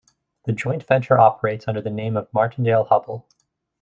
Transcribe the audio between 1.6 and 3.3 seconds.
under the name of Martindale-Hubbell.